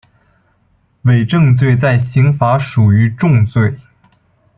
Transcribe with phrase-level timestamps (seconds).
[1.03, 3.77] 伪证罪在刑法属于重罪。